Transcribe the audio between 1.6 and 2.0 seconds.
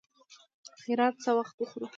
خورو.